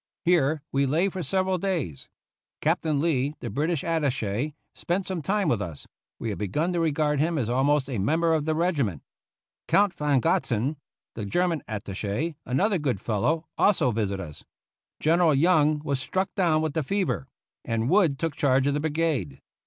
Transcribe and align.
Here 0.25 0.63
we 0.71 0.87
lay 0.87 1.09
for 1.09 1.21
several 1.21 1.59
days. 1.59 2.09
Captain 2.59 2.99
Lee, 2.99 3.35
the 3.39 3.51
British 3.51 3.83
attache, 3.83 4.55
spent 4.73 5.05
some 5.05 5.21
time 5.21 5.47
with 5.47 5.61
us; 5.61 5.85
we 6.17 6.29
had 6.29 6.39
begun 6.39 6.73
to 6.73 6.79
regard 6.79 7.19
him 7.19 7.37
as 7.37 7.51
almost 7.51 7.87
a 7.87 7.99
member 7.99 8.33
of 8.33 8.45
the 8.45 8.55
regiment. 8.55 9.03
Count 9.67 9.93
von 9.93 10.19
Gotzen, 10.19 10.77
the 11.13 11.23
German 11.23 11.61
attache, 11.67 12.33
another 12.47 12.79
good 12.79 12.99
fellow, 12.99 13.45
also 13.59 13.91
visited 13.91 14.23
us. 14.23 14.43
General 14.99 15.35
Young 15.35 15.77
was 15.85 15.99
struck 15.99 16.33
down 16.33 16.63
with 16.63 16.73
the 16.73 16.81
fever, 16.81 17.27
and 17.63 17.87
Wood 17.87 18.17
took 18.17 18.33
charge 18.33 18.65
of 18.65 18.73
the 18.73 18.79
brigade. 18.79 19.39